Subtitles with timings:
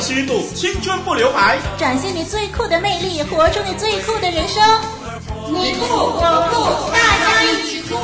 [0.00, 4.62] 虚度，青春不留白，展现你最酷的魅力，活出你最酷的人生。
[5.48, 6.20] 你酷我
[6.52, 7.96] 酷，大家一起酷。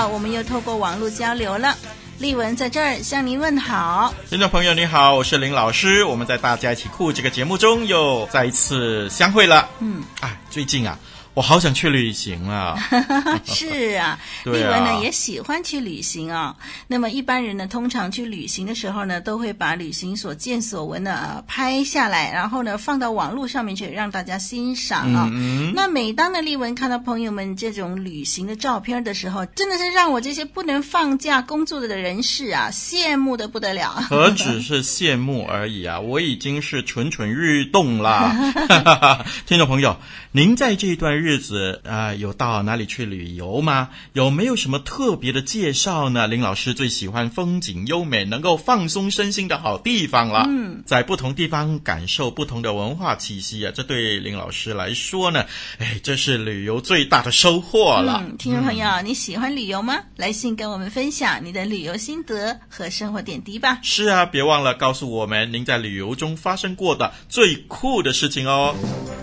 [0.00, 1.76] 我们又透过网络交流了，
[2.18, 4.12] 丽文在这儿向您问好。
[4.30, 9.68] 听众朋友你好，我是林老师，我们在大家一起酷这个节目中又再一次相会了。
[9.80, 10.98] 嗯，哎，最近啊。
[11.34, 12.76] 我好想去旅行啊！
[13.44, 16.56] 是啊，丽文呢也喜欢去旅行啊、哦。
[16.88, 25.30] 那么一般人呢，通常去旅行的时候呢，都会把旅行所见所闻呢、呃拍下来，然后呢放到网络上面去让大家欣赏啊、哦。
[25.32, 33.88] 嗯、那每当呢丽文看到朋友们这种旅行的照片的时候，真的是让我这些不能放假工作的人士啊羡慕的不得了。
[34.10, 39.24] 何止是羡慕而已啊，我已经是蠢蠢欲动啦。
[39.46, 39.96] 听众朋友，
[40.32, 43.90] 您在这一段日子啊、呃，有到哪里去旅游吗？
[44.12, 46.26] 有没有什么特别的介绍呢？
[46.26, 50.44] 林老师最喜欢风景优美、能够放松身心的好地方了。
[50.48, 55.46] 嗯，在不同地方感受不同的文化气息啊，这对林老师来说呢，
[55.78, 58.24] 哎，这是旅游最大的收获了。
[58.26, 59.94] 嗯，听众朋友，嗯、你喜欢旅游吗？
[60.16, 63.78] 来信跟我们分享你的旅游心得和生活点滴吧。
[63.82, 68.74] 是啊，别忘了告诉我们您在旅游中发生过的最酷的事情哦。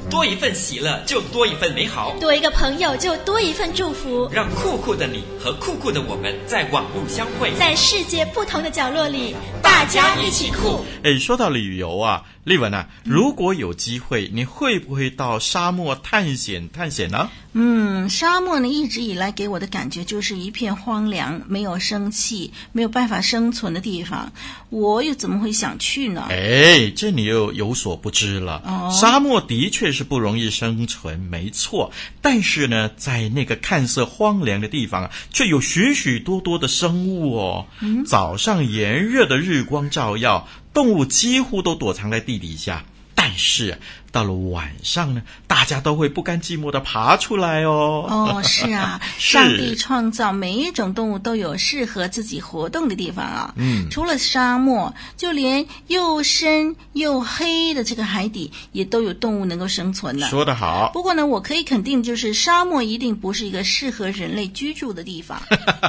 [0.10, 2.16] 多一份喜乐，就多一份美好。
[2.20, 4.30] 多一个朋友，就多一份祝福。
[4.32, 10.86] 让酷酷的你和酷酷的我们在网路相会，在世界不同的角落里，大家一起酷。
[11.04, 12.24] 哎，说到旅游啊。
[12.46, 17.30] 丽文啊，如果有机会，你会不会到沙漠探险探险呢？
[17.54, 24.32] 嗯，沙漠呢，一直以来给我的感觉就是一片荒凉，没有生气，没有办法生存的地方。
[24.72, 26.26] 我又怎么会想去呢？
[26.30, 28.64] 哎，这你又有所不知了。
[28.66, 31.79] 哦，沙漠的确是不容易生存，没错。
[32.22, 37.68] 但是呢，在那个看似荒凉的地方啊，却有许许多多的生物哦。
[37.82, 40.48] 嗯，早上炎热的日光照耀。
[40.72, 42.86] 动物几乎都躲藏在地底下，
[43.16, 43.80] 但是
[44.12, 48.06] 到了晚上呢，大家都会不甘寂寞的爬出来哦。
[48.10, 53.54] 哦，是啊， 是上帝创造每一种动物都有适合自己活动的地方啊。
[53.58, 60.28] 嗯，除了沙漠，就连又深又黑的这个海底，也都有动物能够生存的。
[60.28, 60.90] 说得好。
[60.94, 65.42] 不过呢，我可以肯定，就是沙漠一定不是一个适合人类居住的地方。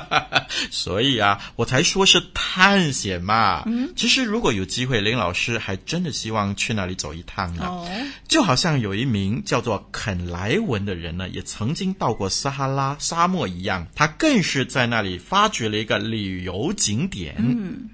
[0.70, 3.62] 所以啊，我才说是探险嘛。
[3.66, 7.64] 嗯，其实如果有机会，林老师还真的希望去那里走一趟呢。
[7.66, 7.88] 哦，
[8.28, 17.34] 就好像有一名叫做肯莱文的人呢，也曾经到过撒哈拉沙漠一样，他更是在那里发掘了一个旅游景点。
[17.38, 17.90] 嗯，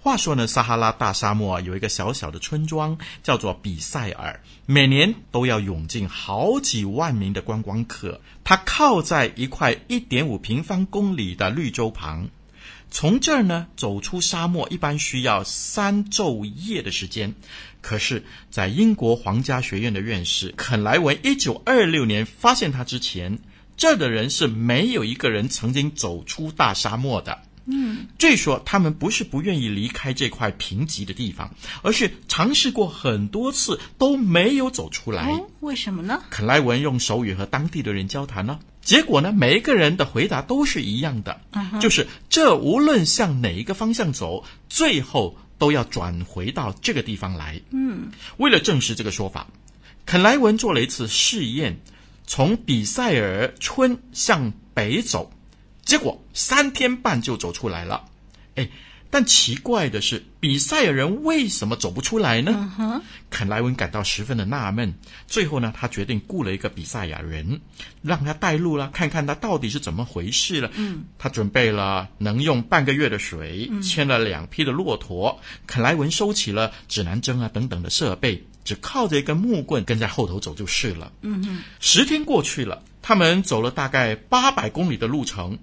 [0.00, 8.20] 话说呢，撒哈拉大沙漠有一个小小的村庄，叫做比塞尔，每年都要涌进好几万名的观光客。
[8.42, 12.30] 它靠在一块一点五平方公里的绿洲旁，
[12.90, 17.34] 从这儿呢走出沙漠一般需要三昼夜的时间。
[17.80, 23.38] 可是，在英国皇家学院的院士肯莱文一九二六年发现它之前，
[23.76, 27.38] 这儿的人是没有一个人曾经走出大沙漠的。
[27.66, 35.30] 嗯，据说他们不是不愿意离开这块贫瘠的地方，而是尝试过很多次都没有走出来。
[35.30, 36.22] 哦，为什么呢？
[36.30, 41.40] 肯莱文用手语和当地的人交谈呢，结果呢，每一个人的回答都是一样的，
[41.80, 47.60] 就是这无论向哪一个方向走，最后都要转回到这个地方来。
[47.70, 49.46] 嗯，为了证实这个说法，
[50.06, 51.78] 肯莱文做了一次试验，
[52.26, 55.32] 从比塞尔村向北走。
[55.84, 58.06] 结果三天半就走出来了，
[58.54, 58.70] 哎，
[59.12, 63.00] 但奇怪的是，比赛尔人为什么走不出来呢？Uh huh.
[63.28, 64.94] 肯莱文感到十分的纳闷。
[65.26, 67.60] 最后呢，他决定雇了一个比赛亚人，
[68.02, 70.70] 让他带路了，看看他到底是怎么回事了。
[70.76, 75.40] 嗯，他准备了能用半个月的水，牵了两匹的骆驼。
[75.66, 81.10] 肯莱文收起了指南针啊等等的设备，只靠着一根木棍跟在后头走就是了。
[81.22, 85.58] 嗯嗯，十天过去了，他们走了大概八百公里的路程。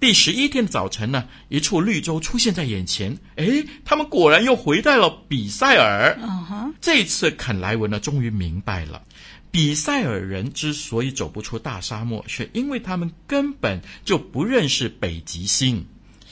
[0.00, 3.18] 第十一天的早晨呢，一处绿洲出现在眼前。
[3.34, 6.16] 诶，他们果然又回到了比塞尔。
[6.20, 6.72] Uh huh.
[6.80, 9.02] 这次肯莱文呢，终于明白了，
[9.50, 15.84] 比塞尔人之所以走不出大沙漠，是因为他们根本就不认识北极星。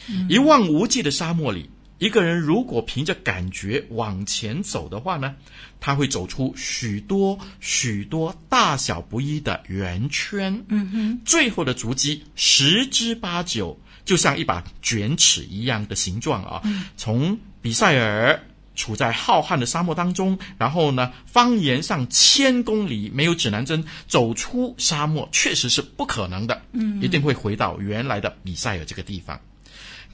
[0.08, 0.30] Uh.
[0.30, 5.34] 一望无际的沙漠里，一个人如果凭着感觉往前走的话呢，
[5.80, 10.64] 他会走出许多许多大小不一的圆圈。
[10.68, 16.60] 嗯哼，最后的足迹十之八九就像一把卷尺一样的形状啊。
[16.64, 18.42] 嗯、从比塞尔
[18.74, 26.60] 处在浩瀚的沙漠当中，然后呢，方圆上千公里没有指南针，走出沙漠确实是不可能的。
[26.72, 29.40] 嗯，一定会回到原来的比塞尔这个地方。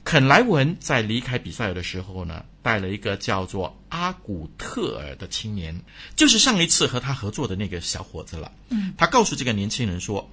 [0.03, 5.81] 肯莱文在离开比赛尔的时候呢，带了一个叫做阿古特尔的青年，
[6.15, 8.51] 就是上一次和他合作的那个小伙子了。
[8.69, 10.29] 嗯，他告诉这个年轻人说：“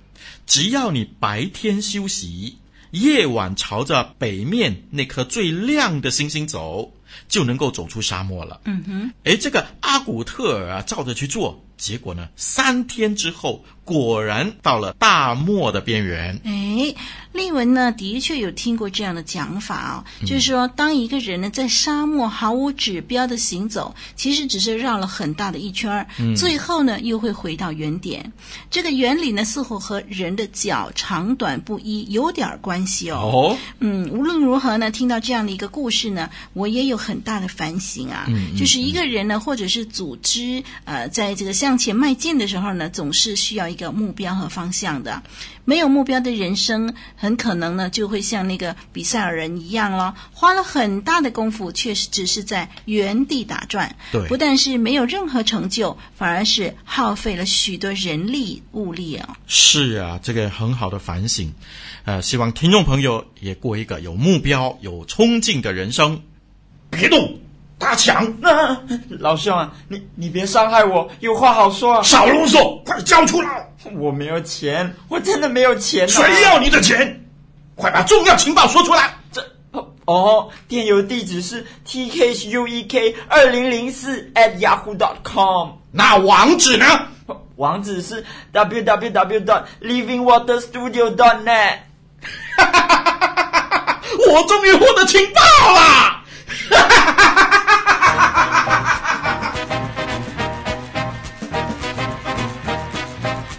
[0.46, 2.58] 只要你白天休息，
[2.90, 6.92] 夜晚朝着北面那颗最亮的星星走，
[7.28, 11.64] 就能够走出沙漠了。”嗯哼，哎，这个阿古特尔啊，照着去做。
[11.76, 12.28] 结果呢？
[12.36, 16.38] 三天之后，果然到了大漠的边缘。
[16.44, 16.94] 哎，
[17.32, 28.30] 丽文呢，的确有听过这样的讲法哦，嗯、就是说，当一个人呢在沙漠毫无指标的行走，其实只是绕了很大的一圈儿，嗯、最后呢又会回到原点。
[28.70, 33.16] 这个原理呢，似乎和人的脚长短不一有点关系哦。
[33.32, 38.26] 哦，嗯，无论如何呢，听到这样的一个故事呢，我也有很大的反省啊。
[38.28, 41.50] 嗯，就是一个人呢，或者是组织，呃，在这个。
[41.60, 45.22] 向前迈进的时候呢，总是需要一个目标和方向的。
[45.66, 53.94] 没有目标的人生，很可能呢就会像那个比赛尔人一样了，花了很大的功夫，却是只是在原地打转。
[54.10, 59.36] 对，不但是没有任何成就，反而是耗费了许多人力物力啊。
[59.46, 61.52] 是啊，这个很好的反省。
[62.04, 66.22] 呃，希望听众朋友也过一个有目标、有冲劲的人生。
[66.90, 67.36] 别动。
[67.78, 68.78] 大强，那
[69.08, 72.02] 老兄啊，你你别伤害我，有话好说啊！
[72.02, 73.72] 少啰嗦，快交出来！
[73.96, 76.08] 我没有钱，我真的没有钱啊。
[76.08, 77.24] 谁要你的钱？
[77.76, 79.14] 快把重要情报说出来！
[79.32, 79.42] 这
[80.04, 85.70] 哦，电邮地址是 t h u e k 二零零四 at yahoo dot com。
[85.90, 86.84] 那网址呢？
[87.56, 88.22] 网址是
[88.52, 91.78] w w w dot living water studio dot net。
[92.58, 94.02] 哈哈哈哈哈哈！
[94.30, 95.40] 我终于获得情报
[95.72, 96.19] 了！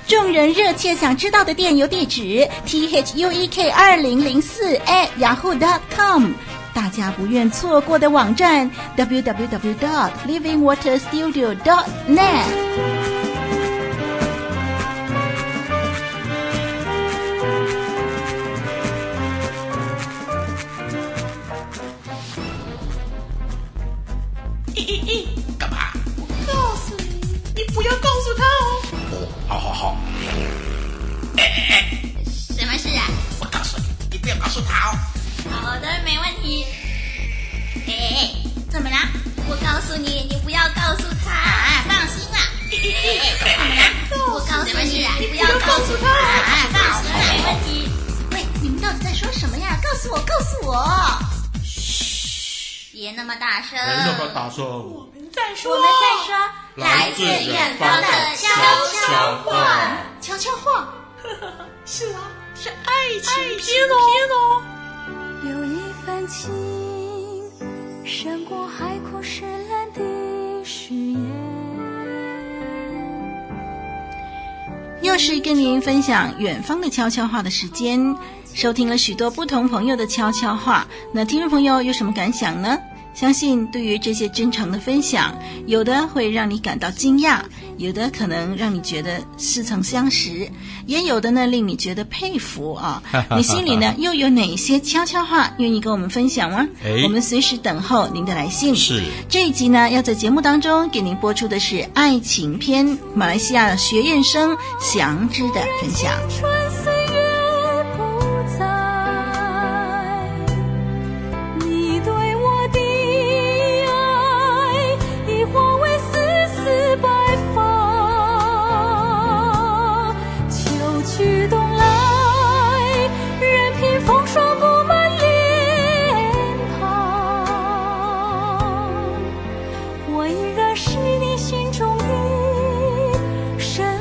[0.08, 6.32] 众人热切想知道的电邮地址：t h u e k 二零零四 at yahoo dot com。
[6.74, 13.01] 大家不愿错过的网站：w w w dot living water studio dot net。
[54.58, 56.36] 我们在说，我们在说，
[56.76, 58.50] 来自远方的悄
[59.08, 60.90] 悄话，悄悄话，
[61.86, 62.20] 是啊，
[62.54, 63.82] 是爱情片
[64.30, 64.62] 哦。
[65.46, 66.52] 有一份情，
[68.04, 71.22] 胜过海枯石烂的誓言。
[75.02, 78.16] 又是跟您分享远方的悄悄话的时间，
[78.54, 82.78] 收听了许多不同朋友的悄悄话，那听众朋友有什么感想呢？
[83.14, 85.38] 相信对于这些真诚的分享，
[85.68, 87.42] 有的会让你感到惊讶，
[87.78, 90.50] 有的可能让你觉得似曾相识，
[90.86, 93.04] 也有的呢令你觉得佩服啊！
[93.38, 96.68] 你心里呢 又有哪些悄悄话愿意跟我们分享吗？
[97.04, 98.76] 我们随时等候您的来信。
[98.76, 106.91] 是这一集呢要在节目当中给您播出的是爱情篇，马来西亚学院生祥之的分享。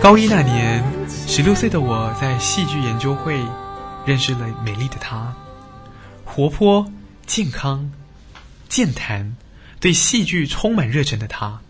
[0.03, 0.83] 高一那年，
[1.29, 3.39] 十六岁的我在戏剧研究会
[4.07, 5.35] 认识了美丽的她，
[6.25, 6.91] 活泼、
[7.27, 7.93] 健康、
[8.67, 9.37] 健谈，
[9.79, 11.61] 对戏剧充满热忱的她。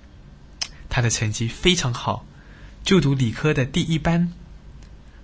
[0.89, 2.25] 她的成绩非常好，
[2.85, 4.33] 就读理科的第一班。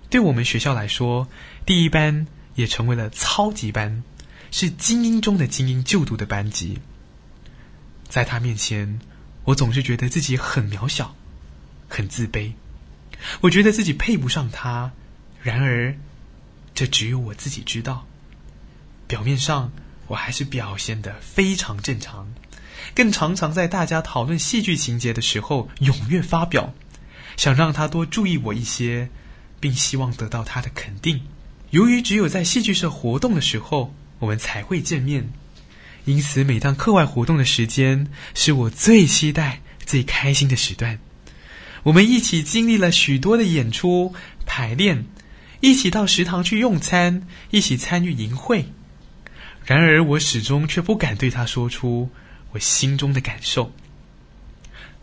[0.09, 1.29] 对我们学校来说，
[1.65, 4.03] 第一班也成为了超级班，
[4.51, 6.79] 是精英中的精英就读的班级。
[8.09, 8.99] 在他面前，
[9.45, 11.15] 我总是觉得自己很渺小，
[11.87, 12.51] 很自卑。
[13.41, 14.91] 我觉得自己配不上他，
[15.41, 15.95] 然而，
[16.73, 18.07] 这只有我自己知道。
[19.07, 19.71] 表面上，
[20.07, 22.27] 我还是表现得非常正常，
[22.93, 26.73] 更常常在大家讨论戏剧情节的时候踊跃发表，
[27.37, 29.09] 想让他多注意我一些，
[29.59, 31.21] 并希望得到他的肯定。
[31.71, 35.29] 由于只有在戏剧社活动的时候，我们才会见面，
[36.05, 40.99] 因此每当课外活动的时间，是我最期待、最开心的时段。
[41.87, 44.13] 我们一起经历了许多的演出、
[44.45, 45.05] 排练，
[45.61, 48.65] 一起到食堂去用餐，一起参与营会。
[49.63, 52.09] 然而，我始终却不敢对他说出
[52.51, 53.71] 我心中的感受。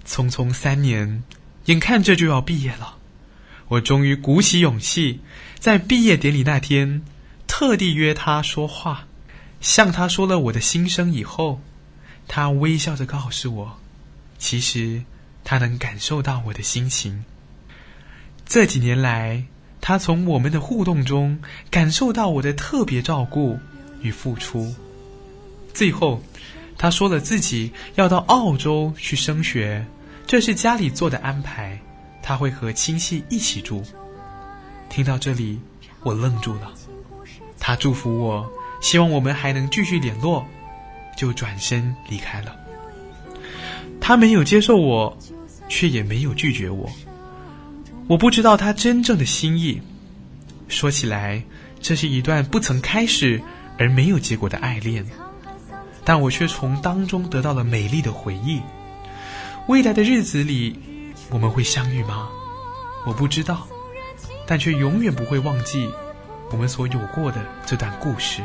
[0.07, 1.23] 匆匆三年，
[1.65, 2.99] 眼看着就要毕业了，
[3.69, 5.21] 我终于鼓起勇气，
[5.59, 7.03] 在毕业典礼那天，
[7.47, 9.09] 特地约他说话，
[9.63, 11.63] 向他说了我的心声以后，
[12.29, 13.81] 他微笑着告诉我，
[14.37, 15.03] 其实
[15.45, 17.25] 他能感受到我的心情。
[18.47, 19.45] 这几年来，
[19.81, 21.39] 他从我们的互动中
[21.71, 23.59] 感受到我的特别照顾。
[24.03, 24.75] 与付出，
[25.73, 26.23] 最后，
[26.77, 29.83] 他说了自己要到澳洲去升学，
[30.27, 31.81] 这是家里做的安排，
[32.23, 33.83] 他会和亲戚一起住。
[34.91, 35.59] 听到这里，
[36.03, 36.71] 我愣住了。
[37.59, 38.47] 他祝福我，
[38.83, 40.45] 希望我们还能继续联络，
[41.17, 42.55] 就转身离开了。
[44.03, 45.17] 他没有接受我，
[45.69, 46.91] 却也没有拒绝我。
[48.09, 49.81] 我不知道他真正的心意。
[50.69, 51.43] 说起来，
[51.81, 53.43] 这是一段不曾开始。
[53.77, 55.05] 而没有结果的爱恋，
[56.05, 58.61] 但我却从当中得到了美丽的回忆。
[59.67, 60.79] 未来的日子里，
[61.29, 62.29] 我们会相遇吗？
[63.05, 63.67] 我不知道，
[64.47, 65.91] 但却永远不会忘记
[66.53, 68.43] 我们所有过的这段故事。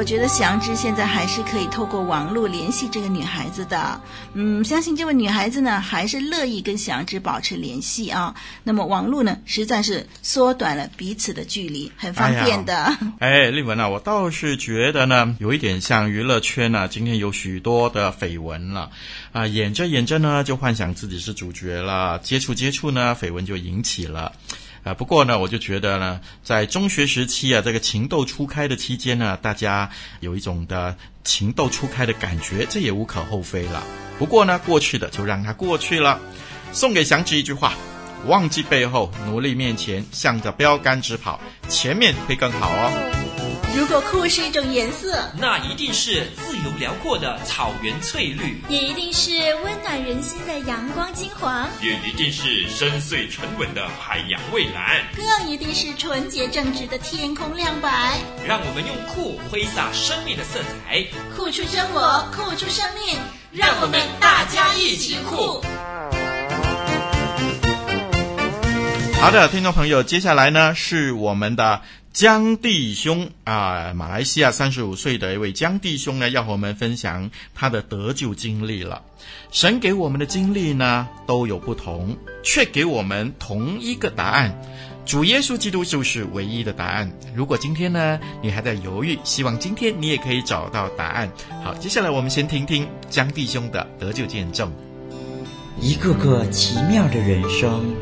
[0.00, 4.00] 我觉得祥之现在还是可以透过网络联系这个女孩子的，
[4.32, 8.34] 嗯，相信这位女孩子呢还是乐意跟祥之保持联系啊。
[8.64, 12.96] 那么网络呢，实在是缩短了彼此的距离，很方便的。
[13.18, 18.90] 哎，丽文啊，我倒是觉得呢，有一点像娱乐圈呢，今天有许多的绯闻了
[19.32, 24.32] 啊，演着演着呢，就幻想自己是主角了，接触接触呢，绯闻就引起了。
[24.82, 33.82] 啊，不过呢，我就觉得呢，在中学时期啊，这个情窦初开的期间呢，大家有一种的情窦初开的感觉，这也无可厚非了。
[34.18, 36.18] 不过呢，过去的就让它过去了。
[36.72, 37.74] 送给祥子一句话：
[38.26, 43.29] 忘记背后，努力面前，向着标杆直跑，前面会更好哦。
[43.72, 49.30] 如果酷是一种颜色，那一定是自由辽阔的草原翠绿，也一定是
[49.62, 58.18] 温暖人心的阳光金黄，也一定是深邃沉稳的海洋蔚蓝，更一定是纯洁正直的天空亮白。
[58.44, 63.18] 让我们用酷挥洒生命的色彩，酷出生活，酷出生命，
[63.52, 65.64] 让我们大家一起酷。
[69.20, 71.82] 好的，听众朋友，接下来呢是我们的。
[72.12, 79.00] 江弟兄啊，马来西亚三十五岁的一位江弟兄呢，要和我们分享他的得救经历了。
[79.52, 84.60] 神给我们的经历呢都有不同，却给我们同一个答案。
[85.06, 87.08] 主耶稣基督就是唯一的答案。
[87.32, 91.30] 如果今天呢你还在犹豫，希望今天你也可以找到答案。
[91.62, 94.72] 好，接下来我们先听听江弟兄的得救见证。
[95.80, 97.94] 一个个奇妙的人生，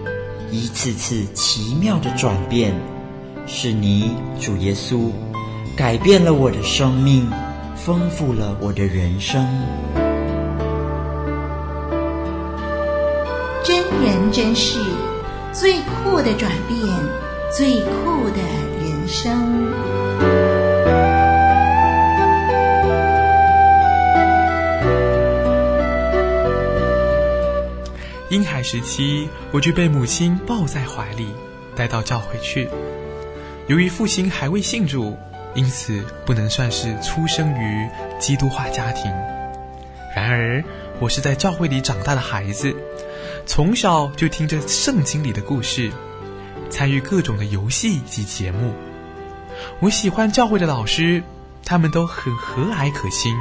[0.50, 2.74] 一次次奇妙的转变。
[3.46, 5.10] 是你，主耶稣，
[5.76, 7.30] 改变了我的生命，
[7.74, 9.46] 丰富了我的人生。
[13.64, 14.78] 真人真事，
[15.52, 16.78] 最酷的转变，
[17.50, 18.42] 最酷的
[18.82, 19.97] 人生。
[28.70, 31.34] 时期，我就被母亲抱在怀里，
[31.74, 32.68] 带到教会去。
[33.66, 35.16] 由于父亲还未信主，
[35.54, 39.10] 因此不能算是出生于基督化家庭。
[40.14, 40.62] 然而，
[41.00, 42.76] 我是在教会里长大的孩子，
[43.46, 45.90] 从小就听着圣经里的故事，
[46.68, 48.74] 参与各种的游戏及节目。
[49.80, 51.22] 我喜欢教会的老师，
[51.64, 53.34] 他们都很和蔼可亲。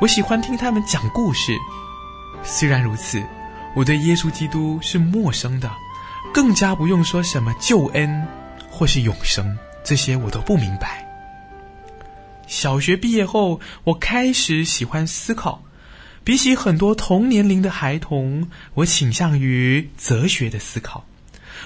[0.00, 1.52] 我喜欢听他们讲故事，
[2.42, 3.22] 虽然如此，
[3.74, 5.70] 我对耶稣基督是陌生的，
[6.32, 8.26] 更加不用说什么救恩
[8.70, 11.06] 或是永生，这些我都不明白。
[12.46, 15.62] 小学毕业后，我开始喜欢思考。
[16.24, 21.06] 比起很多同年龄的孩童，我倾向于哲学的思考。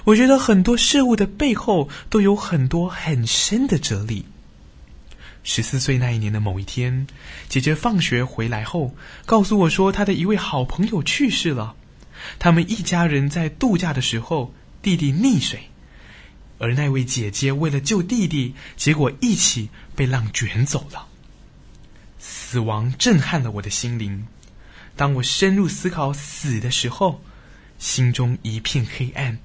[0.05, 4.27] 我觉得很多事物的背后都有很多很深的哲理。
[5.43, 7.07] 十四岁那一年的某一天，
[7.49, 8.95] 姐姐放学回来后，
[9.27, 11.75] 告诉我说她的一位好朋友去世了。
[12.39, 15.71] 他们一家人在度假的时候，弟弟溺水，
[16.59, 21.09] 而那位姐姐为了救弟弟，结果一起被浪卷走了。
[22.19, 24.27] 死亡震撼了我的心灵。
[24.95, 27.23] 当我深入思考死的时候，
[27.79, 29.39] 心中一片黑暗，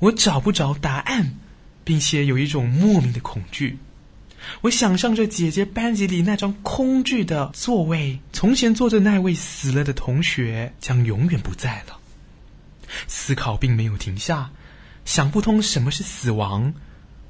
[0.00, 1.36] 我找不着答案，
[1.84, 3.78] 并且有一种莫名的恐惧。
[4.62, 11.97] 我想象着姐姐班级里那张空置的座位，从前坐着那位死了的同学将永远不在了。
[13.06, 14.50] 思考并没有停下，
[15.04, 16.74] 想不通什么是死亡。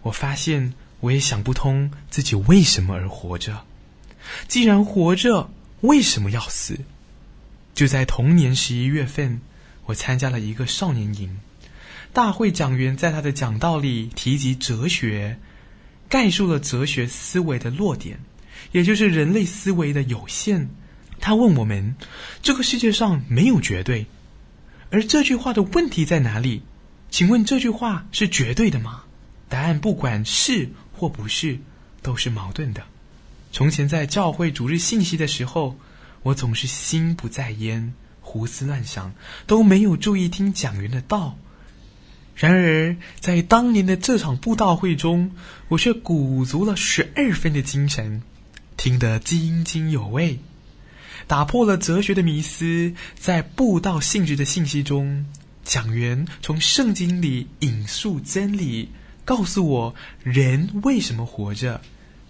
[0.03, 3.65] 我发现我也想不通自己为什么而活着。
[4.47, 5.51] 既然活着，
[5.81, 6.79] 为什么要死？
[7.75, 9.41] 就在同年十一月份，
[9.87, 11.39] 我参加了一个少年营。
[12.13, 15.39] 大会讲员在他的讲道里提及哲学，
[16.09, 18.19] 概述了哲学思维的弱点，
[18.73, 20.71] 也就是人类思维的有限。
[21.21, 21.95] 他问我们：
[22.43, 24.07] 这个世界上没有绝对，
[24.91, 26.63] 而这句话的问题在哪里？
[27.11, 29.05] 请问这句话是绝对的吗？
[29.49, 31.59] 答案不管是或不是，
[32.03, 32.83] 都是矛盾的。
[33.53, 35.79] 从前在教会主日信息的时候。
[36.25, 39.15] 我总是心不在焉，胡思乱想，
[39.47, 41.39] 都没有注意听讲员的道。
[42.35, 45.31] 然而，在当年的这场布道会中，
[45.69, 48.23] 我却鼓足了十二分的精神，
[48.77, 50.41] 听得津津有味，
[51.29, 52.95] 打破了哲学的迷思。
[53.15, 55.27] 在布道性质的信息中，
[55.65, 58.89] 讲员从圣经里引述真理，
[59.25, 61.81] 告诉我人为什么活着，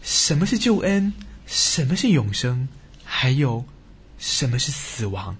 [0.02, 1.14] 什么是救恩，
[1.46, 2.68] 什么是永生，
[3.02, 3.64] 还有。
[4.20, 5.36] 什么是死亡？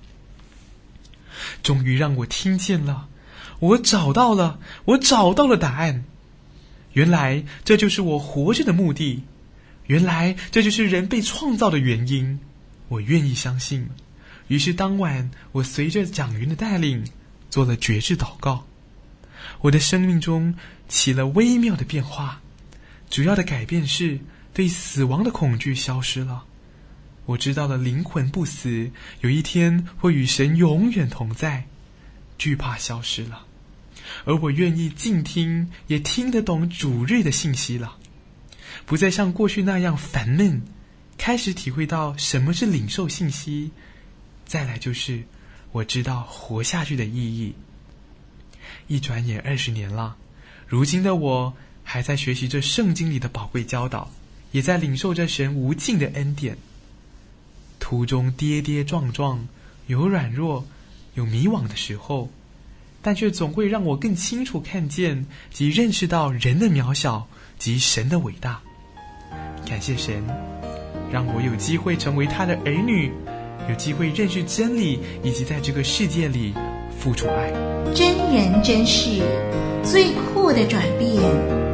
[1.64, 3.08] 终于让我听见了，
[3.58, 6.04] 我找到了，我找到了答案。
[6.92, 9.24] 原来这就是我活着的目的，
[9.88, 12.38] 原来这就是人被创造的原因。
[12.88, 13.88] 我愿意相信。
[14.48, 17.04] 于是当晚，我随着蒋云的带领
[17.50, 18.66] 做了绝志祷告。
[19.60, 20.54] 我的生命中
[20.88, 22.40] 起了微妙的变化，
[23.10, 24.18] 主要的改变是
[24.52, 26.44] 对死亡的恐惧消失了。
[27.26, 31.66] 我知道了，灵魂不死，有一天会与神永远同在，
[32.38, 33.44] 惧怕消失了，
[34.24, 37.98] 而我愿意静听，也听得懂主日的信息了，
[38.86, 40.62] 不再像过去那样烦闷，
[41.28, 43.70] 开始体会到什么是领受信息。
[44.46, 45.24] 再来就是，
[45.72, 47.54] 我知道活下去的意义。
[48.86, 50.16] 一转眼二十年了，
[50.66, 51.52] 如今的我
[51.84, 54.10] 还在学习着圣经里的宝贵教导，
[54.52, 56.56] 也在领受着神无尽的恩典。
[57.78, 59.46] 途中跌跌撞撞，
[59.86, 60.66] 有软弱，
[61.12, 62.30] 有迷惘的时候，
[63.02, 68.62] 但却总会让我更清楚看见及认识到人的渺小及神的伟大。
[69.66, 70.24] 感谢神，
[71.10, 73.12] 让我有机会成为他的儿女，
[73.68, 76.52] 有机会认识真理，以及在这个世界里
[76.98, 77.52] 付出爱。
[77.94, 79.22] 真人真事，
[79.82, 81.22] 最酷的转变，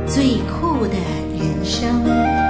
[0.06, 0.94] 最酷的
[1.38, 2.43] 人生。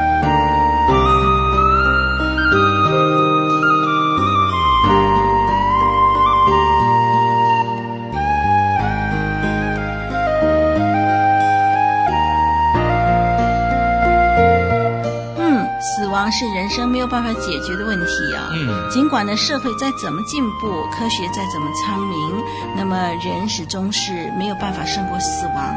[16.30, 18.48] 是人生没有办法解决的问题啊！
[18.52, 22.44] 嗯，尽管呢社会再怎么进步，科学再怎么昌明，
[22.76, 25.74] 那么人始终是没有办法胜过死亡。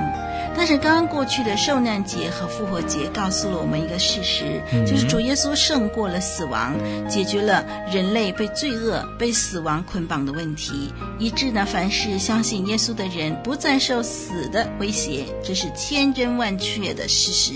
[0.57, 6.73] 但是刚刚过去的受难节和复活节告诉了我们一个事实，嗯、就是主耶稣胜过了死亡，
[7.07, 17.53] 解决了人类被罪恶、被死亡捆绑的问题，以致呢凡是相信耶稣的人不再受死的威胁，这是千真万确的事实。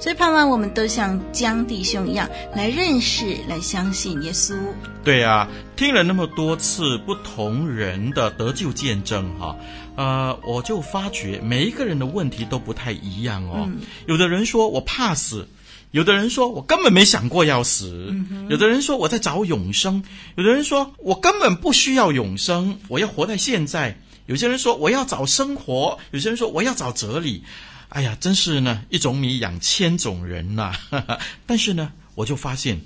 [0.00, 4.54] 所以盼望我们都像江弟兄一样来认识、来相信耶稣。
[5.02, 9.56] 对啊，听了那么多次不同人的得救见证，哈。
[9.96, 13.64] 呃，我就发觉每一个人的问题都不太一样哦。
[13.68, 15.48] 嗯、有的人说我怕死，
[15.92, 20.02] 有的人说我根本没想过要死，嗯、有的人说我在找永生，
[20.36, 23.98] 有的人说我根本不需要永生，我要活在现在。
[24.26, 27.42] 有些人说我要找生活，有些人说我要找哲理。
[27.90, 31.18] 哎呀，真是呢，一种米养千种人呐、啊。
[31.46, 32.80] 但是呢，我就发现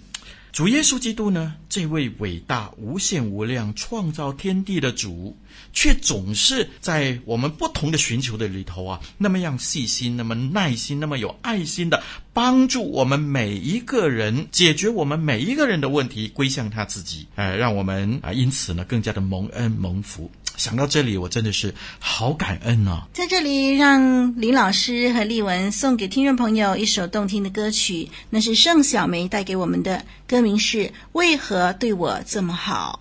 [0.51, 5.37] 主耶稣基督呢，这位伟大、无限、无量、创造天地的主，
[5.73, 20.31] 却总是在我们不同的寻求的里头啊，那么样细心、那么耐心、那么有爱心的帮助我们每一个人，解决我们每一个人的问题，归向他自己，呃，让我们啊，因此呢，更加的蒙恩蒙福。
[20.59, 23.07] 想到这里，我真的是好感恩啊！
[23.15, 30.79] 在这里，让林老师和丽文送给听众朋友一首动听的歌曲，那是盛小梅带给我们的，歌名是
[31.13, 33.01] 《为何对我这么好》。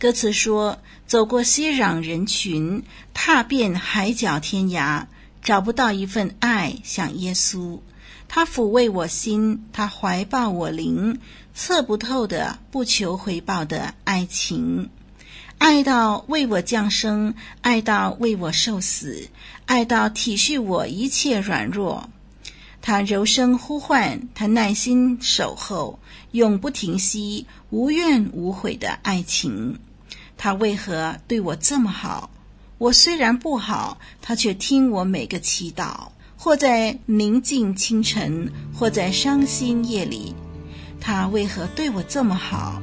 [0.00, 5.04] 歌词说：走过熙攘人群，踏遍海角天涯，
[5.42, 7.80] 找不到一份爱像耶稣。
[8.28, 11.20] 他抚慰我心，他怀抱我灵，
[11.54, 14.88] 测不透的、不求回报的爱情。
[15.64, 19.30] 爱到为我降生，爱到为我受死，
[19.64, 22.10] 爱到体恤我一切软弱。
[22.82, 25.98] 他柔声呼唤，他耐心守候，
[26.32, 29.78] 永不停息，无怨无悔的爱情。
[30.36, 32.28] 他为何对我这么好？
[32.76, 36.08] 我虽然不好，他却听我每个祈祷。
[36.36, 40.34] 或在宁静清晨，或在伤心夜里，
[41.00, 42.82] 他为何对我这么好？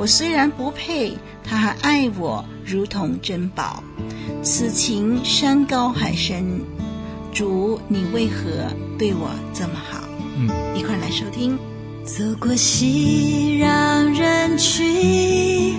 [0.00, 1.12] 我虽然不配，
[1.44, 3.84] 他还爱我如同珍宝。
[4.42, 6.62] 此情山高海深，
[7.34, 10.00] 主你为何对我这么好？
[10.38, 11.58] 嗯，一块来收听。
[12.02, 15.76] 走过熙攘人群，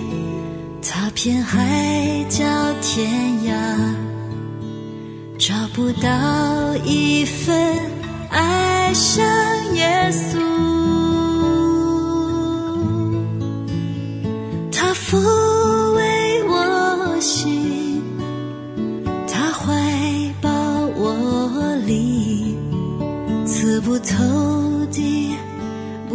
[0.80, 2.44] 踏遍海角
[2.80, 3.10] 天
[3.42, 3.52] 涯，
[5.36, 7.76] 找不到一份
[8.30, 9.26] 爱像
[9.74, 10.81] 耶稣。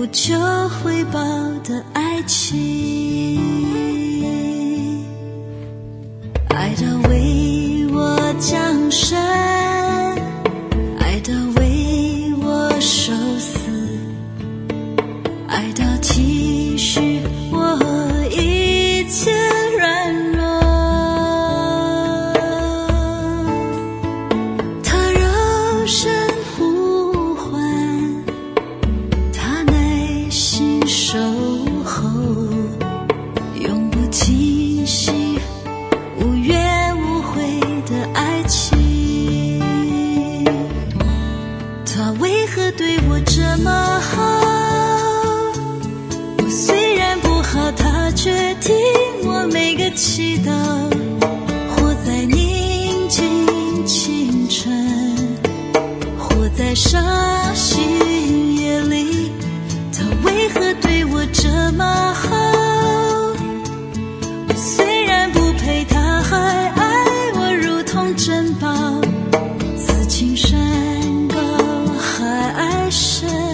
[0.07, 0.33] 不求
[0.69, 1.19] 回报
[1.65, 3.06] 的爱情，
[72.89, 73.46] 深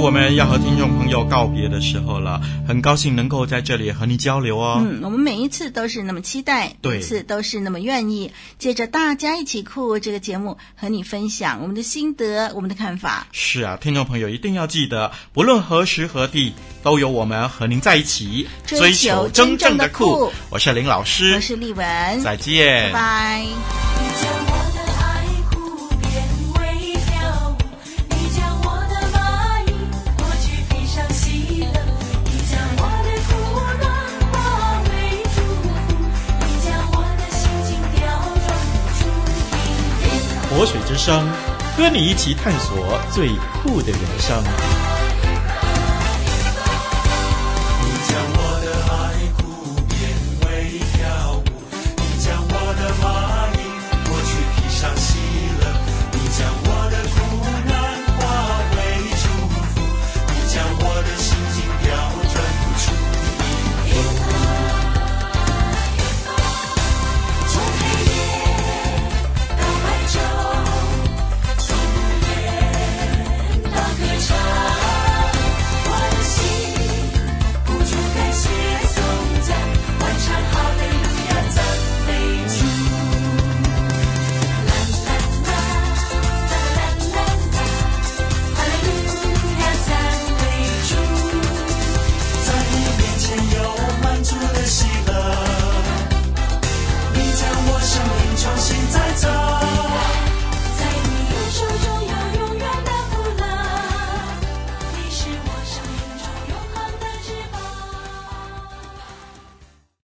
[0.00, 4.80] 我们要和听众朋友告别的时候了，很高兴能够在这里和你交流哦。
[4.80, 13.26] 嗯，我们每一次都是那么期待，对每次都是那么愿意，借着大家一起酷这个节目和你分享我们的心得、我们的看法。
[13.32, 20.30] 是啊，听众朋友一定要记得，不论何时何地，都有我们和您在一起，追求真正的酷。
[20.50, 23.97] 我是林老师，我是丽文，再见，拜拜。
[40.58, 41.24] 活水之声，
[41.76, 43.28] 和你一起探索最
[43.62, 44.42] 酷的人生。